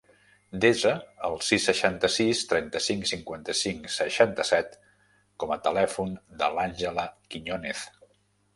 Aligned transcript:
Desa 0.63 0.91
el 1.27 1.35
sis, 1.47 1.67
seixanta-sis, 1.69 2.41
trenta-cinc, 2.53 3.05
cinquanta-cinc, 3.11 3.85
seixanta-set 3.97 4.75
com 5.45 5.55
a 5.57 5.61
telèfon 5.69 6.19
de 6.43 6.53
l'Àngela 6.57 7.09
Quiñonez. 7.33 7.89